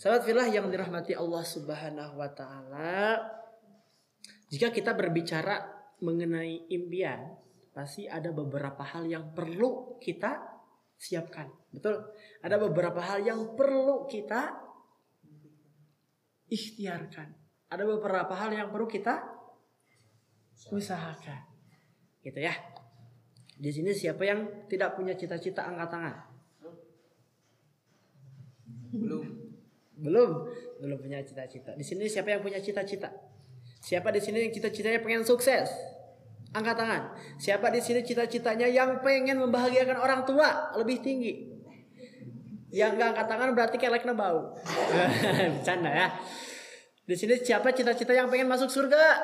Sahabat 0.00 0.24
filah 0.24 0.48
yang 0.48 0.72
dirahmati 0.72 1.12
Allah 1.12 1.44
Subhanahu 1.44 2.16
wa 2.16 2.30
taala, 2.32 3.20
jika 4.48 4.72
kita 4.72 4.96
berbicara 4.96 5.60
mengenai 6.00 6.72
impian, 6.72 7.36
pasti 7.76 8.08
ada 8.08 8.32
beberapa 8.32 8.80
hal 8.80 9.04
yang 9.04 9.36
perlu 9.36 10.00
kita 10.00 10.40
siapkan. 10.96 11.52
Betul? 11.68 12.16
Ada 12.40 12.56
beberapa 12.56 12.96
hal 12.96 13.28
yang 13.28 13.52
perlu 13.52 14.08
kita 14.08 14.56
ikhtiarkan. 16.48 17.36
Ada 17.68 17.84
beberapa 17.84 18.32
hal 18.40 18.56
yang 18.56 18.72
perlu 18.72 18.88
kita 18.88 19.20
usahakan. 20.72 21.44
Gitu 22.24 22.40
ya. 22.40 22.56
Di 23.60 23.68
sini 23.68 23.92
siapa 23.92 24.24
yang 24.24 24.64
tidak 24.64 24.96
punya 24.96 25.12
cita-cita 25.12 25.68
angkat 25.68 25.88
tangan? 25.92 26.16
Belum. 28.96 29.40
Belum, 30.00 30.48
belum 30.80 30.96
punya 30.96 31.20
cita-cita. 31.20 31.76
Di 31.76 31.84
sini 31.84 32.08
siapa 32.08 32.32
yang 32.32 32.40
punya 32.40 32.56
cita-cita? 32.56 33.12
Siapa 33.80 34.08
di 34.12 34.20
sini 34.20 34.48
yang 34.48 34.52
cita-citanya 34.52 35.00
pengen 35.04 35.24
sukses? 35.24 35.68
Angkat 36.56 36.76
tangan. 36.76 37.02
Siapa 37.36 37.68
di 37.70 37.80
sini 37.84 38.00
cita-citanya 38.02 38.66
yang 38.66 39.04
pengen 39.04 39.38
membahagiakan 39.38 40.00
orang 40.00 40.20
tua 40.24 40.74
lebih 40.80 41.04
tinggi? 41.04 41.52
Yang 42.72 42.90
nggak 42.96 43.08
angkat 43.14 43.26
tangan 43.28 43.48
berarti 43.52 43.76
keleknya 43.76 44.14
bau. 44.16 44.56
Bercanda 45.60 45.90
ya. 45.92 46.08
Di 47.04 47.14
sini 47.18 47.38
siapa 47.42 47.70
cita-cita 47.76 48.16
yang 48.16 48.32
pengen 48.32 48.48
masuk 48.48 48.72
surga? 48.72 49.20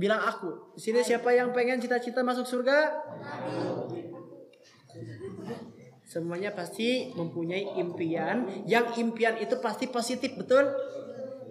Bilang 0.00 0.20
aku. 0.22 0.74
Di 0.74 0.90
sini 0.90 1.00
siapa 1.06 1.30
yang 1.32 1.54
pengen 1.54 1.78
cita-cita 1.78 2.24
masuk 2.24 2.48
surga? 2.48 2.78
Semuanya 6.10 6.50
pasti 6.50 7.14
mempunyai 7.14 7.78
impian. 7.78 8.66
Yang 8.66 8.98
impian 8.98 9.38
itu 9.38 9.54
pasti 9.62 9.86
positif, 9.86 10.34
betul? 10.34 10.66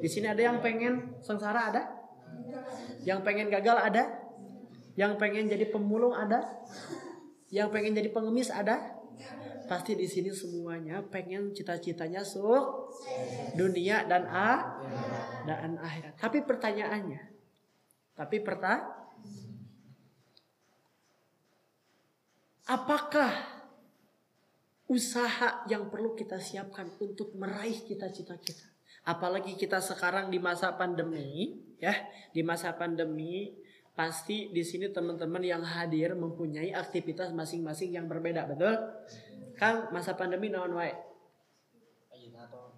Di 0.03 0.11
sini 0.11 0.27
ada 0.27 0.43
yang 0.43 0.59
pengen 0.59 1.15
sengsara 1.23 1.71
ada? 1.71 1.83
Yang 3.07 3.23
pengen 3.23 3.47
gagal 3.47 3.79
ada? 3.79 4.03
Yang 4.99 5.15
pengen 5.15 5.47
jadi 5.47 5.63
pemulung 5.71 6.11
ada? 6.11 6.43
Yang 7.47 7.71
pengen 7.71 7.95
jadi 7.95 8.11
pengemis 8.11 8.51
ada? 8.51 8.99
Pasti 9.71 9.95
di 9.95 10.11
sini 10.11 10.27
semuanya 10.35 11.07
pengen 11.07 11.55
cita-citanya 11.55 12.19
suk 12.27 12.91
dunia 13.55 14.03
dan 14.11 14.27
a 14.27 14.75
dan 15.47 15.79
akhirat. 15.79 16.19
Tapi 16.19 16.43
pertanyaannya, 16.43 17.21
tapi 18.11 18.43
perta 18.43 18.91
apakah 22.67 23.58
usaha 24.89 25.63
yang 25.69 25.87
perlu 25.93 26.17
kita 26.17 26.41
siapkan 26.41 26.89
untuk 26.97 27.37
meraih 27.37 27.77
cita-cita 27.77 28.35
kita? 28.41 28.65
Apalagi 29.05 29.55
kita 29.55 29.79
sekarang 29.79 30.33
di 30.33 30.41
masa 30.41 30.73
pandemi, 30.75 31.61
ya, 31.77 31.93
di 32.33 32.41
masa 32.41 32.73
pandemi 32.75 33.53
pasti 33.93 34.49
di 34.49 34.65
sini 34.65 34.89
teman-teman 34.89 35.45
yang 35.45 35.61
hadir 35.61 36.17
mempunyai 36.17 36.73
aktivitas 36.73 37.31
masing-masing 37.31 37.95
yang 37.95 38.09
berbeda, 38.09 38.49
betul? 38.49 38.75
Kang 39.55 39.93
masa 39.93 40.17
pandemi 40.17 40.49
naon 40.49 40.73
wae? 40.73 40.91
Ayeuna 42.11 42.49
atau 42.49 42.73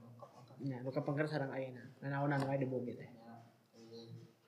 Ya, 0.61 0.77
luka 0.85 1.01
pengker 1.01 1.25
sarang 1.25 1.49
ayeuna. 1.49 1.81
Naonan 2.05 2.45
wae 2.45 2.61
di 2.61 2.69
bumi 2.69 2.93
teh. 2.93 3.09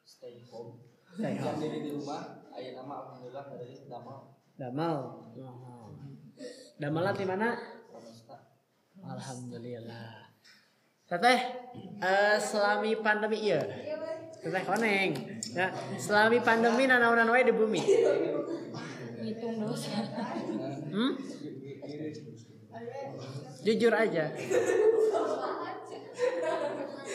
stay 0.05 0.45
home. 0.45 0.77
Stay 1.09 1.41
home. 1.41 1.57
diri 1.57 1.89
di 1.89 1.91
rumah, 1.95 2.45
ayeuna 2.53 2.85
mah 2.85 2.97
alhamdulillah 3.01 3.45
dari 3.49 3.81
damai. 3.89 4.19
Damal. 4.53 4.97
Oh. 5.41 6.12
Damal 6.83 7.15
di 7.15 7.23
mana? 7.23 7.55
Alhamdulillah. 9.07 10.27
Teteh, 11.07 11.39
eh, 12.03 12.35
selami 12.43 12.99
pandemi 12.99 13.39
iya. 13.39 13.63
Teteh 14.43 14.63
koneng. 14.67 15.15
Ya, 15.55 15.71
selami 15.95 16.43
pandemi 16.43 16.83
nanaonan 16.83 17.31
wae 17.31 17.47
di 17.47 17.55
bumi. 17.55 17.79
Ngitung 19.15 19.63
dosa. 19.63 19.95
Hmm? 20.91 21.15
Jujur 23.63 23.95
aja. 23.95 24.35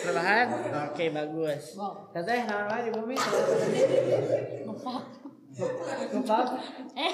Rebahan? 0.09 0.47
Oke, 0.89 1.05
bagus. 1.13 1.77
Wow. 1.77 2.09
Teteh, 2.17 2.49
naon 2.49 2.73
wae 2.73 2.89
di 2.89 2.93
bumi? 2.97 3.17
Ngepak. 4.65 5.05
Lupa? 6.17 6.41
Eh. 6.97 7.13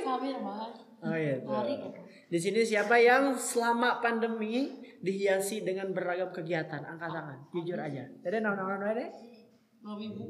Kami 0.00 0.32
mah. 0.40 0.85
Oh 1.04 1.14
iya. 1.14 1.36
Hari 1.44 1.74
gitu. 1.84 1.98
Di 2.26 2.38
sini 2.40 2.60
siapa 2.66 2.96
yang 2.98 3.36
selama 3.36 4.00
pandemi 4.00 4.80
dihiasi 5.04 5.62
dengan 5.62 5.92
beragam 5.92 6.32
kegiatan? 6.32 6.82
Angkat 6.82 7.10
tangan, 7.12 7.38
jujur 7.52 7.78
aja. 7.78 8.04
Jadi 8.24 8.36
naon-naon 8.42 8.82
wae 8.82 8.94
deh? 8.96 9.10
Mami 9.84 10.06
bu. 10.10 10.24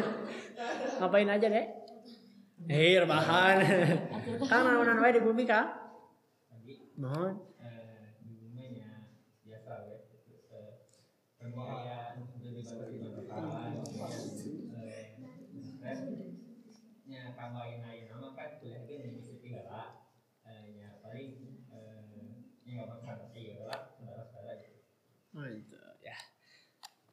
Ngapain 1.00 1.28
aja 1.28 1.46
deh? 1.48 1.66
Hei, 2.68 3.00
rebahan. 3.00 3.56
Kang 4.46 4.62
naon-naon 4.68 5.00
wae 5.00 5.16
di 5.16 5.22
bumi, 5.24 5.44
Kang? 5.48 5.68
Mohon. 7.00 7.32
eh, 7.64 8.12
di 8.20 8.36
bumenya 8.36 9.08
biasa 9.40 9.88
we 9.88 9.96
eh, 10.52 10.76
pembiayaan 11.40 12.28
jadi 12.36 12.60
berbagai 12.60 13.00
eh 15.80 15.96
terus 16.12 16.36
nya 17.08 17.32
kanggo 17.32 17.64
ayeuna 17.64 17.88
nama 17.88 18.28
kan 18.36 18.60
kuliah 18.60 18.84
ge 18.84 19.00
nya 19.00 19.10
bisa 19.16 19.32
tigala 19.40 20.04
eh 20.44 20.76
nya 20.76 21.00
paling 21.00 21.32
eh 21.72 22.44
nya 22.68 22.72
nggak 22.76 22.88
makan 22.92 23.18
iya 23.32 23.64
lah 23.64 23.80
saudara-saudara 23.96 24.60
gitu 24.60 24.78
Oh, 25.30 25.46
itu, 25.46 25.78
ya. 26.02 26.16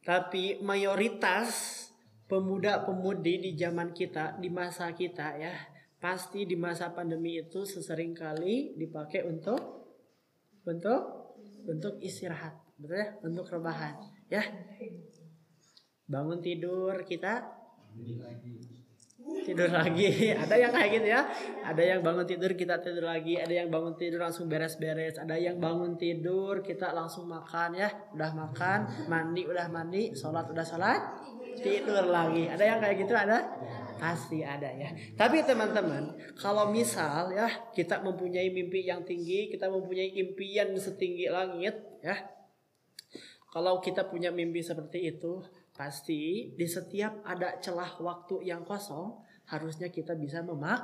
Tapi 0.07 0.63
mayoritas 0.63 1.84
pemuda-pemudi 2.31 3.44
di 3.44 3.51
zaman 3.59 3.91
kita, 3.91 4.40
di 4.40 4.47
masa 4.47 4.95
kita 4.95 5.35
ya, 5.35 5.51
pasti 6.00 6.47
di 6.47 6.56
masa 6.56 6.95
pandemi 6.95 7.35
itu 7.35 7.68
sesering 7.68 8.16
kali 8.16 8.72
dipakai 8.79 9.28
untuk 9.28 9.59
untuk 10.63 11.01
untuk 11.67 12.00
istirahat, 12.00 12.56
betul 12.79 12.96
ya? 12.96 13.07
Untuk 13.19 13.51
rebahan, 13.51 14.00
ya. 14.31 14.44
Bangun 16.07 16.40
tidur 16.40 17.03
kita 17.03 17.44
tidur 19.48 19.72
lagi. 19.72 20.08
Ada 20.44 20.56
yang 20.60 20.72
kayak 20.76 20.90
gitu 21.00 21.08
ya? 21.08 21.22
Ada 21.64 21.84
yang 21.84 22.00
bangun 22.04 22.28
tidur 22.28 22.52
kita 22.56 22.84
tidur 22.84 23.08
lagi. 23.08 23.40
Ada 23.40 23.64
yang 23.64 23.70
bangun 23.72 23.96
tidur 23.96 24.20
langsung 24.20 24.52
beres-beres. 24.52 25.16
Ada 25.20 25.36
yang 25.40 25.58
bangun 25.60 25.96
tidur 25.96 26.60
kita 26.60 26.92
langsung 26.92 27.32
makan 27.32 27.80
ya. 27.80 27.90
Udah 28.12 28.32
makan 28.36 29.08
mandi 29.08 29.48
udah 29.48 29.68
mandi. 29.72 30.12
Sholat 30.12 30.52
udah 30.52 30.66
sholat. 30.68 31.02
Tidur 31.64 32.12
lagi. 32.12 32.52
Ada 32.52 32.64
yang 32.76 32.80
kayak 32.84 32.96
gitu? 33.08 33.14
Ada? 33.16 33.40
Pasti 33.98 34.46
ada 34.46 34.70
ya. 34.70 34.94
Tapi 35.18 35.42
teman-teman 35.42 36.14
kalau 36.38 36.70
misal 36.70 37.34
ya 37.34 37.50
kita 37.74 38.04
mempunyai 38.06 38.54
mimpi 38.54 38.86
yang 38.86 39.02
tinggi 39.02 39.50
kita 39.50 39.66
mempunyai 39.66 40.14
impian 40.22 40.76
setinggi 40.78 41.32
langit 41.34 41.74
ya. 42.06 42.38
Kalau 43.48 43.82
kita 43.82 44.06
punya 44.06 44.30
mimpi 44.30 44.62
seperti 44.62 45.18
itu, 45.18 45.42
pasti 45.78 46.52
di 46.58 46.66
setiap 46.66 47.22
ada 47.22 47.62
celah 47.62 48.02
waktu 48.02 48.50
yang 48.50 48.66
kosong, 48.66 49.22
harusnya 49.48 49.94
kita 49.94 50.18
bisa 50.18 50.42
memak 50.42 50.82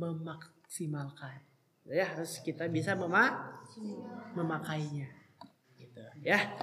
memaksimalkan. 0.00 1.44
Ya, 1.86 2.10
harus 2.10 2.42
kita 2.42 2.66
bisa 2.66 2.98
memak 2.98 3.62
memakainya. 4.34 5.06
Gitu, 5.76 6.00
ya. 6.24 6.56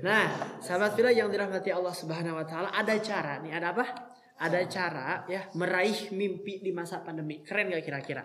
Nah, 0.00 0.56
sahabat 0.62 0.96
villa 0.96 1.12
yang 1.12 1.28
dirahmati 1.28 1.68
Allah 1.74 1.92
Subhanahu 1.92 2.38
wa 2.38 2.46
taala, 2.46 2.72
ada 2.72 2.96
cara 3.02 3.42
nih, 3.44 3.52
ada 3.52 3.74
apa? 3.76 3.84
Ada 4.40 4.60
cara 4.66 5.08
ya 5.28 5.46
meraih 5.54 6.10
mimpi 6.14 6.64
di 6.64 6.72
masa 6.72 7.04
pandemi. 7.04 7.44
Keren 7.44 7.70
gak 7.70 7.84
kira-kira? 7.84 8.24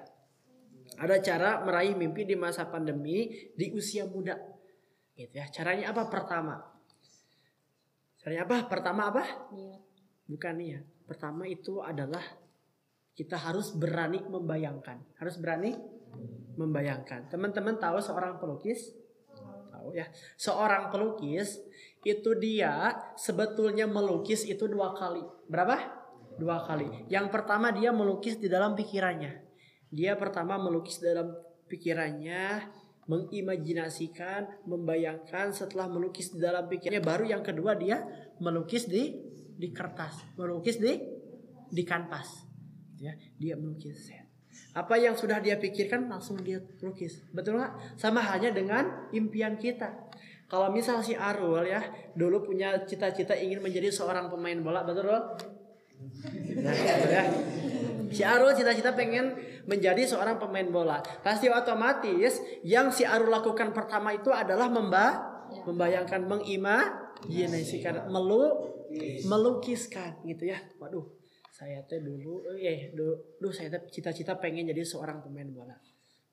Ada 0.98 1.22
cara 1.22 1.50
meraih 1.62 1.94
mimpi 1.94 2.26
di 2.26 2.34
masa 2.34 2.66
pandemi 2.72 3.30
di 3.54 3.70
usia 3.76 4.10
muda 4.10 4.38
gitu 5.20 5.36
ya 5.36 5.46
caranya 5.52 5.92
apa 5.92 6.08
pertama 6.08 6.56
caranya 8.20 8.44
apa? 8.46 8.58
Pertama 8.68 9.10
apa? 9.10 9.24
Niat. 9.56 9.82
bukan 10.30 10.54
niat. 10.62 10.86
Pertama 11.10 11.50
itu 11.50 11.82
adalah 11.82 12.22
kita 13.18 13.36
harus 13.36 13.74
berani 13.74 14.22
membayangkan. 14.24 15.18
Harus 15.18 15.42
berani 15.42 15.74
membayangkan. 16.56 17.32
Teman-teman 17.32 17.80
tahu 17.82 17.98
seorang 18.00 18.38
pelukis? 18.38 18.94
Tahu 19.72 19.96
ya. 19.96 20.06
Seorang 20.38 20.92
pelukis 20.92 21.60
itu 22.04 22.32
dia 22.40 22.96
sebetulnya 23.20 23.88
melukis 23.88 24.48
itu 24.48 24.68
dua 24.68 24.96
kali. 24.96 25.24
Berapa? 25.48 26.00
Dua 26.40 26.64
kali. 26.64 27.10
Yang 27.12 27.28
pertama 27.32 27.76
dia 27.76 27.92
melukis 27.92 28.40
di 28.40 28.48
dalam 28.48 28.76
pikirannya. 28.76 29.44
Dia 29.90 30.16
pertama 30.16 30.56
melukis 30.56 31.02
dalam 31.02 31.34
pikirannya 31.68 32.70
mengimajinasikan, 33.10 34.70
membayangkan 34.70 35.50
setelah 35.50 35.90
melukis 35.90 36.30
di 36.30 36.40
dalam 36.40 36.70
pikirannya 36.70 37.02
baru 37.02 37.26
yang 37.26 37.42
kedua 37.42 37.74
dia 37.74 38.06
melukis 38.38 38.86
di 38.86 39.18
di 39.60 39.74
kertas, 39.74 40.38
melukis 40.38 40.78
di 40.78 40.94
di 41.74 41.84
kanvas. 41.84 42.46
Ya, 43.02 43.18
dia 43.42 43.58
melukis. 43.58 44.14
Apa 44.78 45.02
yang 45.02 45.18
sudah 45.18 45.42
dia 45.42 45.58
pikirkan 45.58 46.06
langsung 46.06 46.38
dia 46.46 46.62
lukis. 46.86 47.26
Betul 47.34 47.58
nggak? 47.58 47.98
Sama 47.98 48.22
halnya 48.22 48.54
dengan 48.54 49.10
impian 49.10 49.58
kita. 49.58 49.90
Kalau 50.50 50.70
misal 50.70 51.02
si 51.02 51.14
Arul 51.18 51.66
ya 51.66 51.82
dulu 52.14 52.46
punya 52.46 52.86
cita-cita 52.86 53.34
ingin 53.38 53.62
menjadi 53.62 53.90
seorang 53.90 54.30
pemain 54.30 54.58
bola, 54.62 54.86
betul? 54.86 55.10
Nah, 56.62 56.74
ya. 57.14 57.24
Si 58.20 58.28
Arul 58.28 58.52
cita-cita 58.52 58.92
pengen 59.00 59.32
menjadi 59.64 60.04
seorang 60.04 60.36
pemain 60.36 60.68
bola. 60.68 61.00
Pasti 61.24 61.48
otomatis 61.48 62.44
yang 62.68 62.92
si 62.92 63.08
Arul 63.08 63.32
lakukan 63.32 63.72
pertama 63.72 64.12
itu 64.12 64.28
adalah 64.28 64.68
memba 64.68 65.24
membayangkan, 65.64 66.28
mengimajinasikan, 66.28 68.12
melu 68.12 68.76
melukiskan 69.24 70.20
gitu 70.28 70.52
ya. 70.52 70.60
Waduh, 70.84 71.08
saya 71.48 71.80
teh 71.88 72.04
dulu 72.04 72.44
eh 72.60 72.92
dulu, 72.92 73.40
dulu 73.40 73.56
saya 73.56 73.72
teh 73.72 73.88
cita-cita 73.88 74.36
pengen 74.36 74.68
jadi 74.68 74.84
seorang 74.84 75.24
pemain 75.24 75.48
bola. 75.48 75.80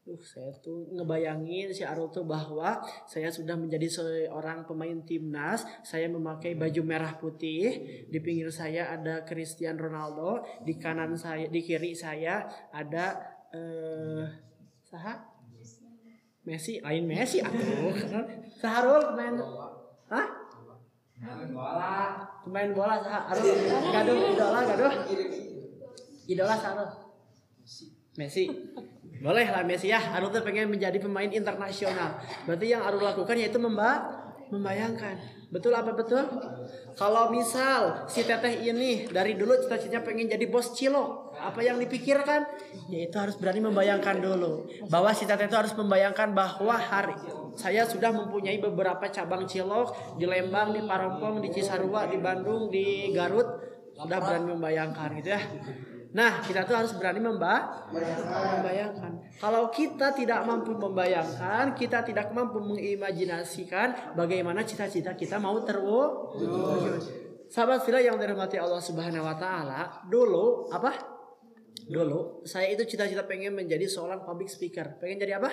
Duh, 0.06 0.22
saya 0.22 0.54
tuh 0.62 0.86
ngebayangin 0.94 1.74
si 1.74 1.82
Arul 1.82 2.06
tuh 2.14 2.22
bahwa 2.22 2.78
saya 3.10 3.26
sudah 3.26 3.58
menjadi 3.58 3.90
seorang 3.90 4.62
pemain 4.62 5.02
timnas. 5.02 5.66
Saya 5.82 6.06
memakai 6.06 6.54
baju 6.54 6.78
merah 6.86 7.18
putih. 7.18 8.06
Di 8.06 8.18
pinggir 8.22 8.46
saya 8.54 8.94
ada 8.94 9.26
Cristiano 9.26 9.82
Ronaldo. 9.82 10.46
Di 10.62 10.78
kanan 10.78 11.18
saya, 11.18 11.50
di 11.50 11.58
kiri 11.58 11.90
saya 11.98 12.46
ada 12.70 13.18
eh 13.50 14.30
saha? 14.86 15.26
Messi, 16.46 16.78
lain 16.78 17.02
Messi 17.02 17.42
atuh. 17.42 17.90
Saharul 18.62 19.10
pemain 19.10 19.34
Hah? 20.06 20.26
Pemain 22.46 22.70
bola 22.70 23.02
saha? 23.02 23.34
Arul 23.34 23.58
gaduh 23.90 24.14
idola 24.22 24.60
gaduh. 24.70 24.92
Idola 26.30 26.54
Saharul. 26.54 27.05
Messi. 28.16 28.48
Boleh 29.20 29.48
lah 29.48 29.64
Messi 29.64 29.88
ya. 29.88 30.00
Arul 30.12 30.28
tuh 30.28 30.44
pengen 30.44 30.68
menjadi 30.68 31.00
pemain 31.00 31.28
internasional. 31.28 32.20
Berarti 32.44 32.66
yang 32.72 32.84
Arul 32.84 33.00
lakukan 33.00 33.36
yaitu 33.36 33.56
memba 33.56 34.04
membayangkan. 34.52 35.18
Betul 35.46 35.78
apa 35.78 35.94
betul? 35.94 36.26
Kalau 36.98 37.30
misal 37.30 38.06
si 38.10 38.26
teteh 38.26 38.66
ini 38.66 39.06
dari 39.06 39.38
dulu 39.38 39.54
cita-citanya 39.62 40.02
pengen 40.02 40.26
jadi 40.26 40.46
bos 40.50 40.74
cilok, 40.74 41.38
apa 41.38 41.62
yang 41.62 41.78
dipikirkan? 41.78 42.46
Yaitu 42.90 43.14
harus 43.14 43.38
berani 43.38 43.62
membayangkan 43.62 44.18
dulu 44.18 44.66
bahwa 44.90 45.14
si 45.14 45.22
teteh 45.22 45.46
itu 45.46 45.54
harus 45.54 45.74
membayangkan 45.78 46.34
bahwa 46.34 46.74
hari 46.74 47.14
saya 47.54 47.86
sudah 47.86 48.10
mempunyai 48.10 48.58
beberapa 48.58 49.06
cabang 49.08 49.46
cilok 49.46 50.18
di 50.18 50.26
Lembang, 50.26 50.74
di 50.74 50.82
Parompong, 50.82 51.42
di 51.42 51.48
Cisarua, 51.54 52.10
di 52.10 52.18
Bandung, 52.18 52.68
di 52.68 53.14
Garut. 53.14 53.46
Sudah 53.96 54.18
berani 54.20 54.52
membayangkan 54.52 55.08
gitu 55.16 55.30
ya. 55.32 55.40
Nah, 56.16 56.40
kita 56.40 56.64
tuh 56.64 56.72
harus 56.80 56.96
berani 56.96 57.20
memba 57.20 57.84
membayangkan. 57.92 59.36
Kalau 59.36 59.68
kita 59.68 60.16
tidak 60.16 60.48
mampu 60.48 60.72
membayangkan, 60.72 61.76
kita 61.76 62.00
tidak 62.08 62.32
mampu 62.32 62.56
mengimajinasikan 62.56 64.16
bagaimana 64.16 64.64
cita-cita 64.64 65.12
kita 65.12 65.36
mau 65.36 65.60
terwujud. 65.60 67.04
Sahabat 67.52 67.84
fila 67.84 68.00
yang 68.00 68.16
dirahmati 68.16 68.56
Allah 68.56 68.80
Subhanahu 68.80 69.28
wa 69.28 69.36
taala, 69.36 70.02
dulu 70.08 70.72
apa? 70.72 70.96
Dulu 71.86 72.42
saya 72.48 72.72
itu 72.72 72.88
cita-cita 72.88 73.28
pengen 73.28 73.52
menjadi 73.52 73.84
seorang 73.84 74.24
public 74.24 74.48
speaker. 74.48 74.96
Pengen 74.96 75.20
jadi 75.20 75.36
apa? 75.36 75.52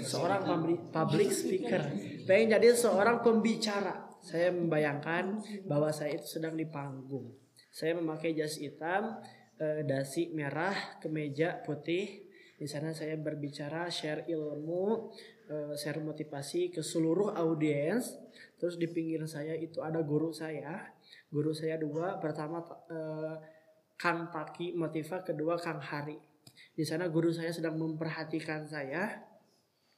Seorang 0.00 0.48
public 0.90 1.30
speaker. 1.30 1.92
Pengen 2.24 2.56
jadi 2.56 2.72
seorang 2.72 3.20
pembicara. 3.20 4.08
Saya 4.24 4.48
membayangkan 4.48 5.44
bahwa 5.68 5.92
saya 5.92 6.16
itu 6.16 6.40
sedang 6.40 6.56
di 6.56 6.64
panggung. 6.64 7.36
Saya 7.68 7.94
memakai 8.00 8.32
jas 8.32 8.56
hitam, 8.56 9.20
eh, 9.60 9.82
dasi 9.86 10.30
merah, 10.32 10.98
kemeja 10.98 11.62
putih. 11.62 12.26
Di 12.54 12.70
sana 12.70 12.94
saya 12.94 13.18
berbicara, 13.18 13.90
share 13.90 14.26
ilmu, 14.30 15.10
eh, 15.50 15.74
share 15.74 16.00
motivasi 16.00 16.70
ke 16.70 16.80
seluruh 16.80 17.34
audiens. 17.34 18.14
Terus 18.58 18.78
di 18.78 18.88
pinggir 18.88 19.26
saya 19.26 19.52
itu 19.58 19.82
ada 19.82 20.00
guru 20.00 20.30
saya. 20.30 20.94
Guru 21.28 21.50
saya 21.50 21.76
dua, 21.76 22.16
pertama 22.22 22.62
eh, 22.90 23.34
Kang 23.94 24.30
Taki 24.30 24.74
Motiva, 24.74 25.22
kedua 25.22 25.58
Kang 25.58 25.82
Hari. 25.82 26.18
Di 26.74 26.82
sana 26.82 27.06
guru 27.10 27.30
saya 27.30 27.50
sedang 27.54 27.78
memperhatikan 27.78 28.66
saya. 28.66 29.33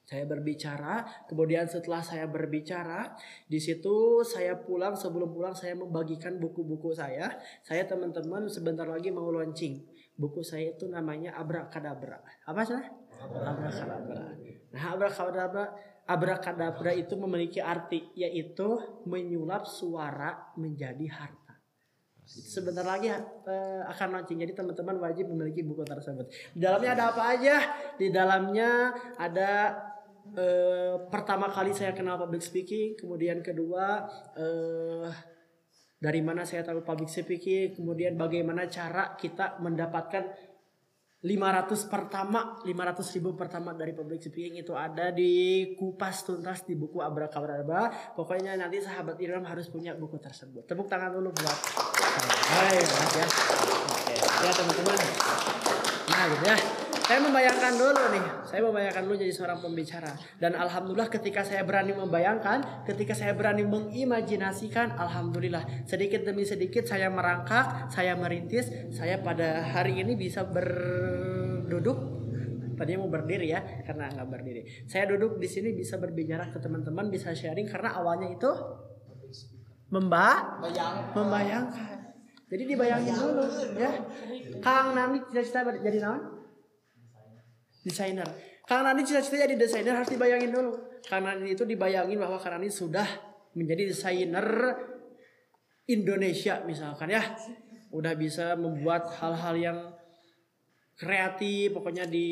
Saya 0.07 0.23
berbicara, 0.23 1.03
kemudian 1.27 1.67
setelah 1.67 1.99
saya 1.99 2.31
berbicara, 2.31 3.11
di 3.51 3.59
situ 3.59 4.23
saya 4.23 4.55
pulang 4.55 4.95
sebelum 4.95 5.35
pulang 5.35 5.51
saya 5.51 5.75
membagikan 5.75 6.39
buku-buku 6.39 6.95
saya. 6.95 7.35
Saya 7.67 7.91
teman-teman 7.91 8.47
sebentar 8.47 8.87
lagi 8.87 9.11
mau 9.11 9.27
launching. 9.35 9.83
Buku 10.15 10.47
saya 10.47 10.79
itu 10.79 10.87
namanya 10.87 11.35
Abrakadabra. 11.35 12.23
Apa 12.47 12.63
sih? 12.63 12.79
Abrakadabra. 13.19 14.31
Nah, 14.71 14.83
abrakadabra 14.95 15.65
abrakadabra 16.07 16.95
itu 16.95 17.19
memiliki 17.19 17.59
arti 17.59 18.15
yaitu 18.15 18.79
menyulap 19.11 19.67
suara 19.67 20.55
menjadi 20.55 21.03
harta. 21.11 21.59
Sebentar 22.27 22.87
lagi 22.87 23.11
eh, 23.11 23.83
akan 23.91 24.09
launching. 24.19 24.39
Jadi 24.39 24.55
teman-teman 24.55 25.03
wajib 25.03 25.35
memiliki 25.35 25.67
buku 25.67 25.83
tersebut. 25.83 26.31
Di 26.55 26.63
dalamnya 26.63 26.91
ada 26.95 27.05
apa 27.11 27.23
aja? 27.35 27.57
Di 27.99 28.07
dalamnya 28.15 28.71
ada 29.19 29.51
eh, 30.35 30.95
pertama 31.07 31.47
kali 31.53 31.71
saya 31.71 31.95
kenal 31.95 32.19
public 32.19 32.43
speaking, 32.43 32.99
kemudian 32.99 33.45
kedua 33.45 34.09
eh, 34.35 35.09
dari 35.97 36.21
mana 36.21 36.43
saya 36.43 36.67
tahu 36.67 36.83
public 36.83 37.09
speaking, 37.09 37.77
kemudian 37.77 38.19
bagaimana 38.19 38.67
cara 38.67 39.15
kita 39.15 39.63
mendapatkan 39.63 40.25
500 41.27 41.91
pertama, 41.91 42.61
500 42.63 43.17
ribu 43.19 43.35
pertama 43.35 43.75
dari 43.75 43.91
public 43.91 44.23
speaking 44.23 44.63
itu 44.63 44.77
ada 44.77 45.11
di 45.11 45.75
kupas 45.75 46.23
tuntas 46.23 46.63
di 46.69 46.79
buku 46.79 47.03
Abrakadabra. 47.03 48.15
Pokoknya 48.15 48.55
nanti 48.55 48.79
sahabat 48.79 49.19
Ilham 49.19 49.43
harus 49.43 49.67
punya 49.67 49.97
buku 49.97 50.23
tersebut. 50.23 50.69
Tepuk 50.69 50.87
tangan 50.87 51.11
dulu 51.11 51.35
buat 51.35 51.59
Hai, 52.47 52.79
ya. 52.79 53.27
Oke, 53.91 54.15
ya 54.23 54.51
teman-teman. 54.55 54.99
Nah, 56.07 56.25
gitu 56.31 56.45
ya. 56.47 56.76
Saya 57.07 57.23
membayangkan 57.23 57.73
dulu 57.79 58.03
nih, 58.19 58.25
saya 58.43 58.61
membayangkan 58.67 59.03
dulu 59.07 59.15
jadi 59.15 59.31
seorang 59.31 59.63
pembicara 59.63 60.11
dan 60.43 60.59
alhamdulillah 60.59 61.07
ketika 61.07 61.47
saya 61.47 61.63
berani 61.63 61.95
membayangkan, 61.95 62.83
ketika 62.83 63.15
saya 63.15 63.31
berani 63.31 63.63
mengimajinasikan, 63.63 64.99
alhamdulillah 64.99 65.87
sedikit 65.87 66.27
demi 66.27 66.43
sedikit 66.43 66.83
saya 66.83 67.07
merangkak, 67.07 67.95
saya 67.95 68.19
merintis, 68.19 68.67
saya 68.91 69.23
pada 69.23 69.63
hari 69.71 70.03
ini 70.03 70.19
bisa 70.19 70.43
berduduk 70.43 71.95
tadinya 72.75 73.07
mau 73.07 73.11
berdiri 73.15 73.55
ya 73.55 73.63
karena 73.87 74.11
nggak 74.11 74.27
berdiri. 74.27 74.63
Saya 74.91 75.07
duduk 75.07 75.39
di 75.39 75.47
sini 75.47 75.79
bisa 75.79 76.03
berbicara 76.03 76.51
ke 76.51 76.59
teman-teman, 76.59 77.07
bisa 77.07 77.31
sharing 77.39 77.71
karena 77.71 78.03
awalnya 78.03 78.35
itu 78.35 78.51
memba 79.95 80.59
membayangkan. 81.15 82.19
Jadi 82.51 82.63
dibayangin 82.67 83.15
dulu 83.15 83.47
ya. 83.79 83.95
Kang 84.59 84.95
Nani 84.99 85.23
cita-cita 85.31 85.63
jadi 85.83 85.99
naon? 86.03 86.36
Desainer. 87.87 88.27
Kang 88.67 88.83
Nani 88.83 89.07
cita-cita 89.07 89.47
jadi 89.47 89.55
desainer 89.55 89.95
harus 89.95 90.11
dibayangin 90.11 90.51
dulu. 90.51 90.75
Kang 91.07 91.23
Nani 91.23 91.55
itu 91.55 91.63
dibayangin 91.63 92.19
bahwa 92.19 92.35
Kang 92.43 92.59
Nani 92.59 92.67
sudah 92.67 93.07
menjadi 93.55 93.95
desainer 93.95 94.75
Indonesia 95.87 96.67
misalkan 96.67 97.15
ya. 97.15 97.23
Udah 97.95 98.19
bisa 98.19 98.59
membuat 98.59 99.07
hal-hal 99.23 99.55
yang 99.55 99.79
kreatif 100.97 101.77
pokoknya 101.77 102.09
di 102.09 102.29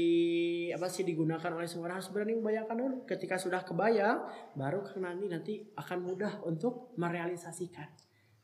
apa 0.72 0.88
sih 0.88 1.04
digunakan 1.04 1.52
oleh 1.52 1.68
semua 1.68 1.92
orang 1.92 2.00
harus 2.00 2.08
berani 2.08 2.32
membayangkan 2.32 2.76
dulu 2.80 2.96
ketika 3.04 3.36
sudah 3.36 3.60
kebayang 3.60 4.24
baru 4.56 4.80
Kang 4.80 5.04
Nani 5.04 5.28
nanti 5.28 5.68
akan 5.76 6.00
mudah 6.00 6.40
untuk 6.48 6.96
merealisasikan 6.96 7.92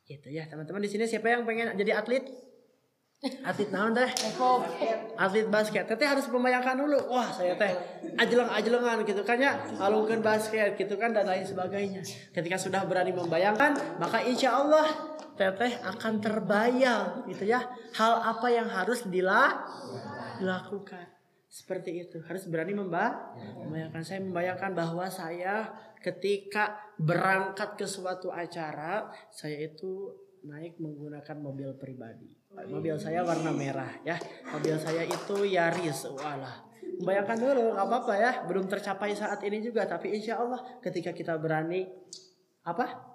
gitu 0.05 0.29
ya 0.29 0.45
teman-teman 0.45 0.85
di 0.85 0.93
sini 0.93 1.09
siapa 1.09 1.33
yang 1.33 1.49
pengen 1.49 1.73
jadi 1.73 2.05
atlet 2.05 2.29
atlet 3.21 3.69
naon 3.69 3.93
teh? 3.93 4.09
Atlet 5.21 5.49
basket. 5.53 5.85
Teteh 5.85 6.09
harus 6.09 6.25
membayangkan 6.33 6.81
dulu. 6.81 7.13
Wah 7.13 7.29
saya 7.29 7.53
teh 7.53 7.73
ajeleng 8.17 8.49
ajelengan 8.49 9.05
gitu 9.05 9.21
kan 9.25 9.37
ya. 9.37 9.61
Alungkan 9.77 10.25
basket 10.25 10.81
gitu 10.81 10.97
kan 10.97 11.13
dan 11.13 11.29
lain 11.29 11.45
sebagainya. 11.45 12.01
Ketika 12.33 12.57
sudah 12.57 12.89
berani 12.89 13.13
membayangkan 13.13 14.01
maka 14.01 14.25
insya 14.25 14.57
Allah 14.57 14.89
teteh 15.37 15.85
akan 15.85 16.13
terbayang 16.25 17.29
gitu 17.29 17.45
ya. 17.45 17.61
Hal 17.93 18.25
apa 18.25 18.49
yang 18.49 18.69
harus 18.73 19.05
dilakukan. 19.05 21.05
Seperti 21.51 22.09
itu. 22.09 22.25
Harus 22.25 22.49
berani 22.49 22.73
memba 22.73 23.37
membayangkan. 23.61 24.01
Saya 24.01 24.25
membayangkan 24.25 24.73
bahwa 24.73 25.05
saya 25.13 25.69
ketika 26.01 26.73
berangkat 26.97 27.77
ke 27.77 27.85
suatu 27.85 28.33
acara 28.33 29.13
saya 29.29 29.61
itu 29.61 30.09
naik 30.41 30.81
menggunakan 30.81 31.37
mobil 31.37 31.77
pribadi 31.77 32.40
mobil 32.51 32.97
saya 32.99 33.23
warna 33.23 33.55
merah 33.55 33.91
ya 34.03 34.19
mobil 34.51 34.75
saya 34.79 35.07
itu 35.07 35.47
Yaris 35.47 36.11
walah 36.15 36.67
membayangkan 37.01 37.39
dulu 37.39 37.63
nggak 37.79 37.87
apa-apa 37.87 38.15
ya 38.19 38.33
belum 38.45 38.67
tercapai 38.67 39.15
saat 39.15 39.41
ini 39.47 39.63
juga 39.63 39.87
tapi 39.87 40.13
insya 40.13 40.43
Allah 40.43 40.61
ketika 40.83 41.15
kita 41.15 41.39
berani 41.39 41.89
apa 42.67 43.11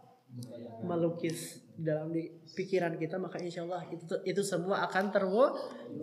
melukis 0.83 1.63
dalam 1.75 2.11
di 2.11 2.27
pikiran 2.55 2.95
kita 2.95 3.19
maka 3.19 3.39
insya 3.39 3.63
Allah 3.67 3.83
itu 3.91 4.15
itu 4.23 4.41
semua 4.43 4.83
akan 4.87 5.05
terwu 5.11 5.45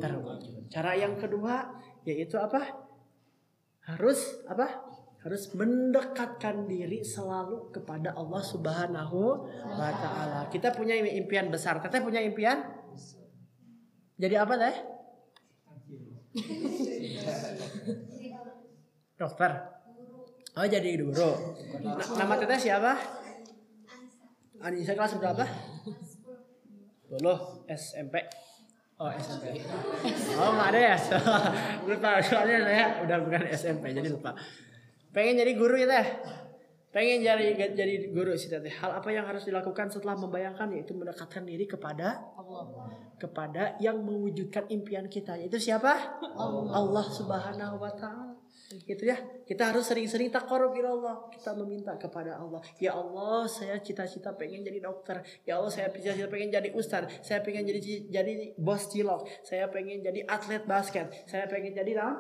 terwujud. 0.01 0.69
Cara 0.69 0.97
yang 0.97 1.17
kedua 1.17 1.69
yaitu 2.05 2.37
apa? 2.41 2.61
Harus 3.89 4.43
apa? 4.49 4.89
Harus 5.23 5.55
mendekatkan 5.55 6.67
diri 6.67 7.07
selalu 7.07 7.71
kepada 7.71 8.11
Allah 8.17 8.43
Subhanahu 8.43 9.21
wa 9.79 9.91
taala. 9.95 10.41
Kita 10.51 10.75
punya 10.75 10.99
impian 10.99 11.47
besar. 11.47 11.79
Teteh 11.79 12.03
punya 12.03 12.19
impian? 12.19 12.59
Jadi 14.23 14.39
apa 14.39 14.55
teh? 14.55 14.75
Dokter. 19.19 19.51
Oh 20.55 20.63
jadi 20.63 20.95
guru. 20.95 21.31
Na- 21.83 22.07
nama 22.23 22.39
teteh 22.39 22.71
siapa? 22.71 22.95
Anissa 24.63 24.95
kelas 24.95 25.19
berapa? 25.19 25.43
10 27.11 27.19
SMP. 27.75 28.15
Oh 29.03 29.11
SMP. 29.11 29.59
Oh 30.39 30.51
nggak 30.55 30.69
ada 30.71 30.81
ya? 30.95 30.97
lupa 31.91 32.23
soalnya 32.23 32.59
saya 32.63 32.87
udah 33.03 33.19
bukan 33.27 33.43
SMP 33.51 33.91
jadi 33.91 34.07
lupa. 34.07 34.39
Pengen 35.11 35.43
jadi 35.43 35.53
guru 35.59 35.75
ya 35.83 35.91
teh? 35.91 36.07
Pengen 36.93 37.25
jadi 37.25 37.73
jadi 37.73 38.13
guru 38.13 38.37
sih 38.37 38.53
teh. 38.53 38.61
Hal 38.69 39.01
apa 39.01 39.09
yang 39.09 39.25
harus 39.25 39.49
dilakukan 39.49 39.89
setelah 39.89 40.13
membayangkan 40.13 40.69
yaitu 40.77 40.93
mendekatkan 40.93 41.41
diri 41.49 41.65
kepada 41.65 42.21
Allah. 42.37 42.69
kepada 43.17 43.81
yang 43.81 43.97
mewujudkan 44.05 44.69
impian 44.69 45.09
kita 45.09 45.41
yaitu 45.41 45.57
siapa? 45.57 46.21
Allah 46.69 47.07
Subhanahu 47.09 47.81
wa 47.81 47.93
taala. 47.97 48.37
Gitu 48.73 49.09
ya. 49.09 49.17
Kita 49.49 49.73
harus 49.73 49.89
sering-sering 49.89 50.29
takarrub 50.29 50.77
ila 50.77 50.91
Allah. 50.93 51.17
Kita 51.33 51.57
meminta 51.57 51.97
kepada 51.97 52.37
Allah, 52.41 52.61
"Ya 52.77 52.93
Allah, 52.93 53.45
saya 53.49 53.81
cita-cita 53.81 54.33
pengen 54.37 54.61
jadi 54.65 54.81
dokter. 54.81 55.21
Ya 55.49 55.61
Allah, 55.61 55.73
saya 55.73 55.89
cita-cita 55.93 56.29
pengen 56.29 56.53
jadi 56.53 56.73
ustaz. 56.77 57.09
Saya 57.25 57.41
pengen 57.41 57.69
jadi 57.69 57.81
jadi 58.09 58.33
bos 58.61 58.89
cilok. 58.93 59.29
Saya 59.45 59.69
pengen 59.73 60.05
jadi 60.05 60.25
atlet 60.29 60.65
basket. 60.69 61.09
Saya 61.25 61.49
pengen 61.49 61.73
jadi 61.73 61.93
naon? 61.97 62.17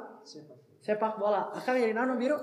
Sepak 0.80 1.20
bola. 1.20 1.52
Akan 1.56 1.76
jadi 1.76 1.92
naon 1.92 2.16
biru? 2.16 2.36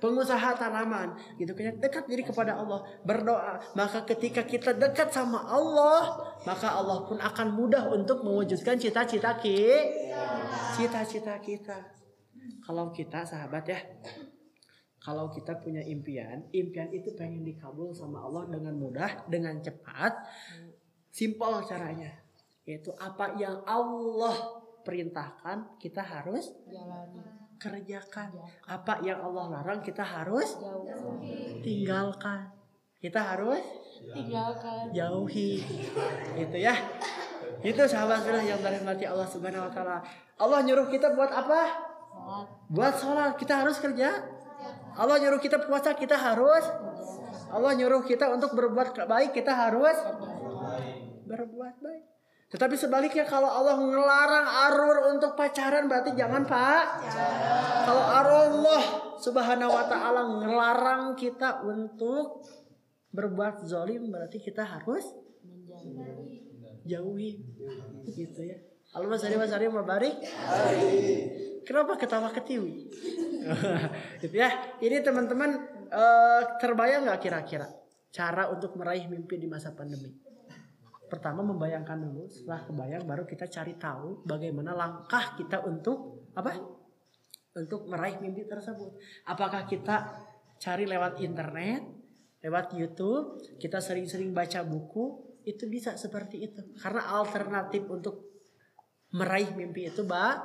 Pengusaha 0.00 0.56
tanaman 0.56 1.14
gitu 1.36 1.52
kan. 1.52 1.76
Dekat 1.76 2.08
diri 2.08 2.24
kepada 2.24 2.56
Allah 2.56 2.82
berdoa. 3.04 3.60
Maka 3.76 4.02
ketika 4.08 4.42
kita 4.42 4.74
dekat 4.74 5.12
sama 5.12 5.44
Allah 5.46 6.16
maka 6.48 6.72
Allah 6.72 7.04
pun 7.04 7.20
akan 7.20 7.48
mudah 7.54 7.92
untuk 7.92 8.24
mewujudkan 8.24 8.80
cita-cita 8.80 9.36
kita 9.36 9.78
cita-cita 10.74 11.36
kita. 11.38 11.78
Kalau 12.64 12.88
kita 12.90 13.22
sahabat 13.22 13.64
ya 13.68 13.80
kalau 15.00 15.32
kita 15.32 15.56
punya 15.60 15.80
impian 15.84 16.44
impian 16.52 16.88
itu 16.92 17.16
pengen 17.16 17.40
dikabul 17.44 17.92
sama 17.92 18.20
Allah 18.20 18.48
dengan 18.52 18.76
mudah 18.76 19.28
dengan 19.28 19.60
cepat 19.60 20.16
simpel 21.12 21.60
caranya. 21.68 22.16
Yaitu 22.64 22.92
apa 22.96 23.36
yang 23.36 23.60
Allah 23.68 24.60
perintahkan 24.84 25.76
kita 25.76 26.00
harus 26.00 26.52
Jalani. 26.68 27.39
Kerjakan 27.60 28.32
apa 28.64 29.04
yang 29.04 29.20
Allah 29.20 29.60
larang 29.60 29.84
kita 29.84 30.00
harus 30.00 30.56
tinggalkan. 31.60 32.48
Kita 33.00 33.20
harus 33.20 33.60
Tinggalkan. 34.00 34.92
jauhi. 34.96 35.60
Itu 36.36 36.56
ya. 36.56 36.72
Itu 37.60 37.84
sahabat 37.84 38.24
sahabat 38.24 38.48
yang 38.48 38.60
dirahmati 38.64 39.04
Allah 39.04 39.28
subhanahu 39.28 39.68
wa 39.68 39.72
taala. 39.72 40.00
Allah 40.40 40.60
nyuruh 40.64 40.88
kita 40.88 41.12
buat 41.12 41.28
apa? 41.28 41.60
Sholat. 42.10 42.46
buat 42.72 42.94
sholat. 42.96 43.32
Kita 43.36 43.60
harus 43.60 43.76
kerja. 43.76 44.24
Allah 44.96 45.16
nyuruh 45.20 45.40
kita 45.40 45.60
puasa 45.60 45.92
kita 45.92 46.16
harus. 46.16 46.64
Allah 47.52 47.72
nyuruh 47.76 48.04
kita 48.08 48.32
untuk 48.32 48.56
berbuat 48.56 48.96
baik 49.04 49.36
kita 49.36 49.52
harus 49.52 49.96
berbuat 51.26 51.74
baik 51.82 52.04
tetapi 52.50 52.74
sebaliknya 52.74 53.22
kalau 53.22 53.46
Allah 53.46 53.78
ngelarang 53.78 54.46
arur 54.66 54.96
untuk 55.14 55.38
pacaran 55.38 55.86
berarti 55.86 56.18
jangan 56.18 56.42
pak. 56.42 56.82
Kalau 57.86 58.04
Allah 58.10 58.82
subhanahu 59.22 59.70
wa 59.70 59.86
ta'ala 59.86 60.22
ngelarang 60.42 61.14
kita 61.14 61.62
untuk 61.62 62.42
berbuat 63.14 63.62
zolim 63.62 64.10
berarti 64.10 64.42
kita 64.42 64.66
harus 64.66 65.14
Menjauhi. 65.46 66.82
jauhi 66.82 67.30
gitu 68.18 68.42
ya. 68.42 68.58
Halo 68.98 69.06
Mas 69.06 69.22
Ari 69.22 69.38
Mas 69.38 69.54
Ari 69.54 69.70
Mabarik 69.70 70.18
Kenapa 71.62 71.94
ketawa 71.94 72.34
ketiwi? 72.34 72.90
Gitu 74.26 74.34
ya. 74.34 74.50
Ini 74.82 75.06
teman-teman 75.06 75.54
eh, 75.86 76.42
terbayang 76.58 77.06
nggak 77.06 77.22
kira-kira 77.22 77.70
cara 78.10 78.50
untuk 78.50 78.74
meraih 78.74 79.06
mimpi 79.06 79.38
di 79.38 79.46
masa 79.46 79.70
pandemi 79.70 80.10
pertama 81.10 81.42
membayangkan 81.42 81.98
dulu 81.98 82.30
setelah 82.30 82.62
kebayang 82.62 83.04
baru 83.04 83.26
kita 83.26 83.50
cari 83.50 83.74
tahu 83.74 84.22
bagaimana 84.22 84.72
langkah 84.72 85.34
kita 85.34 85.66
untuk 85.66 86.30
apa? 86.38 86.54
Untuk 87.58 87.90
meraih 87.90 88.22
mimpi 88.22 88.46
tersebut. 88.46 88.94
Apakah 89.26 89.66
kita 89.66 90.06
cari 90.62 90.86
lewat 90.86 91.18
internet 91.18 91.82
lewat 92.40 92.72
YouTube 92.72 93.36
kita 93.60 93.82
sering-sering 93.84 94.32
baca 94.32 94.64
buku 94.64 95.34
itu 95.44 95.66
bisa 95.66 95.98
seperti 95.98 96.46
itu. 96.46 96.62
Karena 96.78 97.18
alternatif 97.18 97.84
untuk 97.90 98.30
meraih 99.10 99.50
mimpi 99.58 99.90
itu 99.90 100.06
ba 100.06 100.38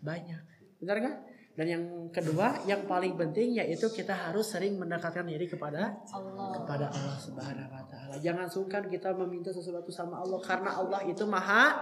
banyak. 0.00 0.42
Benar 0.80 0.96
nggak 1.02 1.18
dan 1.58 1.66
yang 1.66 1.84
kedua 2.14 2.54
yang 2.70 2.86
paling 2.86 3.18
penting 3.18 3.58
yaitu 3.58 3.90
kita 3.90 4.14
harus 4.14 4.46
sering 4.46 4.78
mendekatkan 4.78 5.26
diri 5.26 5.50
kepada 5.50 5.90
Allah. 6.14 6.54
kepada 6.54 6.86
Allah 6.86 7.18
Subhanahu 7.18 7.66
wa 7.74 7.82
taala. 7.90 8.14
Jangan 8.22 8.46
sungkan 8.46 8.86
kita 8.86 9.10
meminta 9.18 9.50
sesuatu 9.50 9.90
sama 9.90 10.22
Allah 10.22 10.38
karena 10.38 10.70
Allah 10.78 11.02
itu 11.02 11.26
maha 11.26 11.74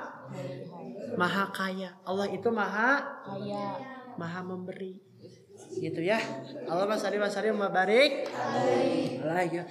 maha 1.21 1.53
kaya. 1.53 1.93
Allah 2.09 2.25
itu 2.33 2.49
maha 2.49 3.05
Kaya. 3.21 3.77
maha 4.17 4.41
memberi. 4.49 4.97
Gitu 5.77 6.01
ya. 6.01 6.25
Allah 6.73 6.89
masari 6.89 7.21
masari 7.21 7.53
mabarik. 7.53 8.33
Ya. 9.53 9.69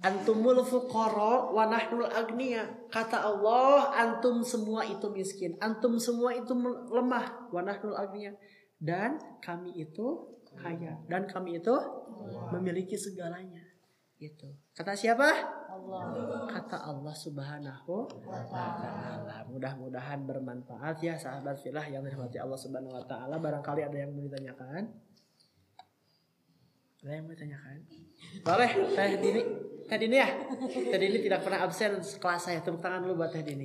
Antumul 0.00 0.62
fuqara 0.62 1.50
wa 1.50 1.66
nahnul 1.66 2.06
agniya. 2.06 2.86
Kata 2.86 3.18
Allah, 3.18 3.92
antum 3.98 4.46
semua 4.46 4.86
itu 4.86 5.10
miskin. 5.10 5.58
Antum 5.58 5.98
semua 5.98 6.38
itu 6.38 6.54
lemah. 6.88 7.50
Wa 7.50 7.60
nahnul 7.66 7.98
agniya. 7.98 8.32
Dan 8.80 9.20
kami 9.44 9.76
itu 9.76 10.40
kaya. 10.56 10.96
Dan 11.04 11.28
kami 11.28 11.60
itu 11.60 11.76
memiliki 12.48 12.96
segalanya. 12.96 13.60
Gitu. 14.20 14.52
Kata 14.76 14.92
siapa? 14.92 15.28
Allah. 15.68 16.44
Kata 16.44 16.76
Allah 16.92 17.14
Subhanahu 17.16 18.08
wa 18.28 18.42
taala. 18.52 19.48
Mudah-mudahan 19.48 20.28
bermanfaat 20.28 21.00
ya 21.00 21.16
sahabat 21.16 21.56
filah 21.56 21.84
yang 21.88 22.04
dirahmati 22.04 22.36
Allah 22.36 22.60
Subhanahu 22.60 22.92
wa 22.92 23.04
taala. 23.08 23.40
Barangkali 23.40 23.80
ada 23.80 23.96
yang 23.96 24.12
mau 24.12 24.20
ditanyakan? 24.20 24.92
Ada 27.00 27.12
yang 27.16 27.24
mau 27.24 27.32
ditanyakan? 27.32 27.76
Boleh, 28.44 28.70
Teh 28.92 29.12
Dini. 29.16 29.42
Teh 29.88 29.96
Dini 29.96 30.16
ya? 30.20 30.28
Teh 30.68 30.98
Dini 31.00 31.18
tidak 31.24 31.40
pernah 31.40 31.64
absen 31.64 31.96
kelas 31.96 32.40
saya. 32.44 32.60
Tepuk 32.60 32.84
tangan 32.84 33.00
dulu 33.00 33.24
buat 33.24 33.32
Teh 33.32 33.40
Dini. 33.40 33.64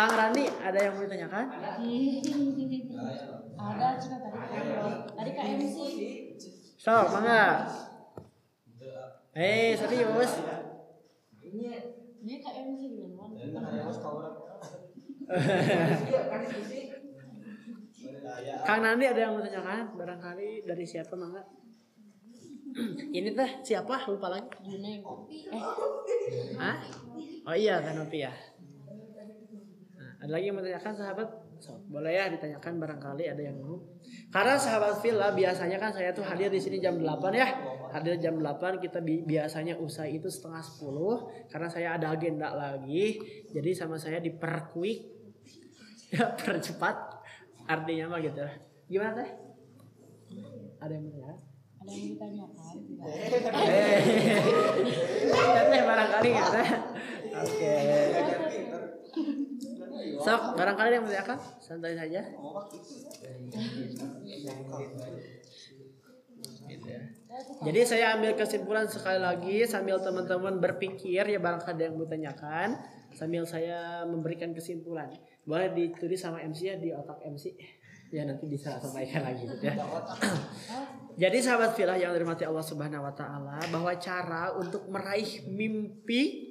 Kang 0.00 0.16
Rani, 0.16 0.48
ada 0.64 0.80
yang 0.80 0.96
mau 0.96 1.04
ditanyakan? 1.04 1.44
Ada 3.60 3.86
cina 4.00 4.16
tadi. 4.16 4.38
Tadi 5.12 5.30
Kak 5.36 5.44
MC. 5.60 5.76
So, 6.80 7.04
mangga. 7.12 7.68
Eh, 9.36 9.76
serius. 9.76 10.40
Dia 12.24 12.36
Kak 12.40 12.54
MC 12.64 12.80
gimana? 12.80 13.28
Kang 18.64 18.80
Nandi 18.80 19.04
ada 19.04 19.20
yang 19.20 19.36
mau 19.36 19.44
tanyakan? 19.44 20.00
Barangkali 20.00 20.64
dari 20.64 20.84
siapa 20.88 21.12
mangga? 21.12 21.44
Ini 23.20 23.36
teh 23.36 23.50
siapa? 23.68 24.08
Lupa 24.08 24.32
lagi. 24.32 24.48
Juneng. 24.64 25.04
Eh, 25.28 25.60
Hah? 26.56 26.88
Oh 27.44 27.52
iya 27.52 27.84
kan 27.84 28.00
Opi 28.00 28.24
ya. 28.24 28.32
Ada 30.20 30.36
lagi 30.36 30.52
yang 30.52 30.56
mau 30.60 30.64
tanyakan 30.64 30.92
sahabat? 30.92 31.28
So, 31.60 31.80
boleh 31.88 32.12
ya 32.12 32.28
ditanyakan 32.28 32.76
barangkali 32.76 33.24
ada 33.24 33.40
yang 33.40 33.56
mau. 33.56 33.80
Karena 34.28 34.60
sahabat 34.60 35.00
Villa 35.00 35.32
biasanya 35.32 35.80
kan 35.80 35.92
saya 35.92 36.12
tuh 36.12 36.24
hadir 36.24 36.52
di 36.52 36.60
sini 36.60 36.76
jam 36.76 37.00
8 37.00 37.32
ya. 37.32 37.48
Hadir 37.88 38.20
jam 38.20 38.36
8 38.36 38.80
kita 38.84 39.00
bi- 39.00 39.24
biasanya 39.24 39.80
usai 39.80 40.20
itu 40.20 40.28
setengah 40.28 40.60
10 40.60 41.48
karena 41.48 41.68
saya 41.72 41.96
ada 41.96 42.12
agenda 42.12 42.52
lagi. 42.52 43.16
Jadi 43.48 43.70
sama 43.72 43.96
saya 43.96 44.20
diperquick 44.20 45.08
ya 46.16 46.36
percepat 46.36 46.96
artinya 47.64 48.12
mah 48.12 48.20
gitu. 48.20 48.44
Gimana 48.88 49.24
teh? 49.24 49.30
Ada 50.80 50.92
yang 50.96 51.04
mau 51.08 51.32
ada 51.80 51.92
yang 51.96 52.08
ditanyakan? 52.12 52.76
Eh, 53.08 53.24
teh 55.72 55.80
barangkali 55.80 56.28
nggak 56.28 56.48
teh? 56.52 56.68
Oke. 57.40 57.72
Sok, 60.20 60.42
barangkali 60.56 60.90
yang 61.00 61.04
ditanyakan? 61.08 61.38
Santai 61.60 61.96
saja. 61.96 62.20
Jadi 67.60 67.80
saya 67.84 68.16
ambil 68.16 68.32
kesimpulan 68.36 68.86
sekali 68.88 69.20
lagi 69.20 69.64
sambil 69.64 70.00
teman-teman 70.00 70.60
berpikir 70.60 71.24
ya 71.24 71.38
barangkali 71.40 71.72
ada 71.76 71.84
yang 71.88 71.94
mau 71.96 72.08
tanyakan 72.08 72.76
sambil 73.14 73.44
saya 73.44 74.04
memberikan 74.06 74.52
kesimpulan. 74.52 75.10
Boleh 75.44 75.72
ditulis 75.72 76.20
sama 76.20 76.40
MC 76.44 76.60
ya 76.68 76.76
di 76.76 76.92
otak 76.92 77.20
MC. 77.24 77.56
Ya 78.10 78.26
nanti 78.26 78.50
bisa 78.50 78.74
sampaikan 78.82 79.22
lagi 79.22 79.46
gitu 79.46 79.64
ya. 79.70 79.78
Jadi 81.22 81.38
sahabat 81.38 81.78
filah 81.78 81.94
yang 81.94 82.10
dirahmati 82.10 82.42
Allah 82.42 82.64
Subhanahu 82.64 83.06
wa 83.06 83.14
taala 83.14 83.62
bahwa 83.70 83.92
cara 84.02 84.50
untuk 84.58 84.90
meraih 84.90 85.46
mimpi 85.46 86.49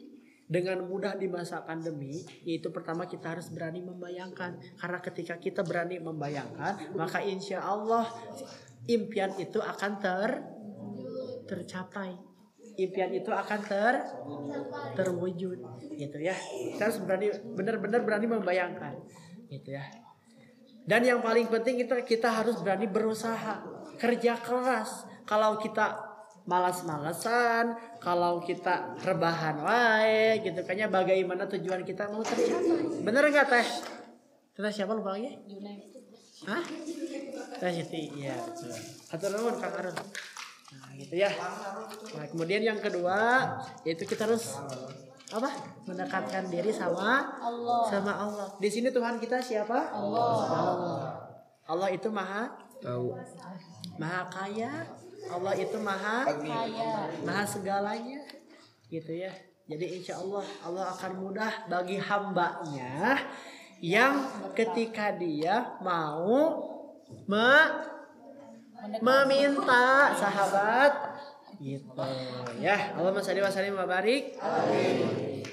dengan 0.49 0.81
mudah 0.81 1.13
di 1.13 1.29
masa 1.29 1.61
pandemi 1.61 2.25
yaitu 2.41 2.73
pertama 2.73 3.05
kita 3.05 3.37
harus 3.37 3.53
berani 3.53 3.85
membayangkan. 3.85 4.57
Karena 4.81 4.99
ketika 4.99 5.37
kita 5.37 5.61
berani 5.61 6.01
membayangkan 6.01 6.97
maka 6.97 7.21
insya 7.21 7.61
Allah 7.61 8.09
impian 8.89 9.37
itu 9.37 9.61
akan 9.61 9.91
ter 10.01 10.41
tercapai. 11.45 12.17
Impian 12.81 13.13
itu 13.13 13.29
akan 13.29 13.59
ter 13.61 13.93
terwujud. 14.97 15.61
Gitu 15.93 16.17
ya. 16.17 16.33
Kita 16.73 16.89
harus 16.89 16.99
berani 17.05 17.29
benar-benar 17.53 18.01
berani 18.01 18.25
membayangkan. 18.25 18.97
Gitu 19.53 19.77
ya. 19.77 19.85
Dan 20.89 21.05
yang 21.05 21.21
paling 21.21 21.45
penting 21.53 21.85
itu 21.85 21.93
kita 22.01 22.33
harus 22.41 22.57
berani 22.65 22.89
berusaha. 22.89 23.61
Kerja 24.01 24.41
keras. 24.41 25.05
Kalau 25.29 25.61
kita 25.61 26.08
malas-malesan 26.47 27.75
kalau 27.99 28.39
kita 28.39 28.95
rebahan 29.03 29.59
wae 29.63 30.39
gitu 30.45 30.61
kayaknya 30.63 30.87
bagaimana 30.87 31.47
tujuan 31.47 31.83
kita 31.83 32.07
mau 32.11 32.23
tercapai 32.23 33.03
bener 33.03 33.23
nggak 33.27 33.47
teh 33.47 33.67
kita 34.59 34.75
siapa 34.75 34.91
lupa 34.91 35.15
lagi 35.15 35.39
Junaid. 35.47 35.87
Hah? 36.43 36.59
Teh 37.63 37.71
Siti, 37.79 38.11
iya 38.19 38.35
betul. 38.43 38.75
Atur 39.07 39.31
nuhun 39.39 39.55
Kang 39.55 39.71
Arun. 39.71 39.95
Nah, 39.95 40.91
gitu 40.99 41.15
ya. 41.15 41.31
Nah, 42.11 42.27
kemudian 42.27 42.67
yang 42.67 42.75
kedua 42.83 43.47
yaitu 43.87 44.03
kita 44.03 44.27
harus 44.27 44.59
apa? 45.31 45.47
Mendekatkan 45.87 46.51
diri 46.51 46.75
sama 46.75 47.39
Allah. 47.39 47.87
sama 47.87 48.11
Allah. 48.11 48.47
Di 48.59 48.67
sini 48.67 48.91
Tuhan 48.91 49.15
kita 49.23 49.39
siapa? 49.39 49.95
Allah. 49.95 50.27
Allah. 50.43 50.99
Allah 51.63 51.89
itu 51.95 52.11
maha 52.11 52.51
tahu 52.83 53.15
maha 53.95 54.27
kaya. 54.27 54.91
Allah 55.27 55.53
itu 55.53 55.75
maha 55.77 56.23
Kaya. 56.23 57.11
maha 57.25 57.43
segalanya. 57.43 58.23
Gitu 58.87 59.11
ya. 59.19 59.33
Jadi 59.69 60.01
insya 60.01 60.17
Allah 60.17 60.41
Allah 60.65 60.85
akan 60.95 61.11
mudah 61.19 61.69
bagi 61.69 61.99
hambanya 62.01 63.21
yang 63.79 64.25
ketika 64.57 65.13
dia 65.13 65.77
mau 65.79 66.57
me- 67.29 67.71
meminta 68.99 70.15
sahabat 70.15 70.91
gitu 71.59 71.99
ya 72.63 72.95
Allah 72.95 73.11
masya 73.11 73.35
Allah 73.35 73.75
wa 73.75 73.83
barik 73.83 74.39